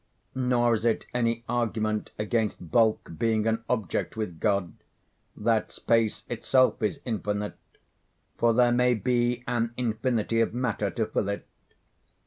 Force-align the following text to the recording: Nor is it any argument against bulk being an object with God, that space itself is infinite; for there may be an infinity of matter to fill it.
Nor 0.33 0.73
is 0.73 0.83
it 0.83 1.05
any 1.13 1.43
argument 1.47 2.09
against 2.17 2.71
bulk 2.71 3.11
being 3.19 3.45
an 3.45 3.63
object 3.69 4.17
with 4.17 4.39
God, 4.39 4.73
that 5.37 5.71
space 5.71 6.23
itself 6.27 6.81
is 6.81 7.01
infinite; 7.05 7.59
for 8.35 8.51
there 8.51 8.71
may 8.71 8.95
be 8.95 9.43
an 9.47 9.75
infinity 9.77 10.41
of 10.41 10.55
matter 10.55 10.89
to 10.89 11.05
fill 11.05 11.29
it. 11.29 11.45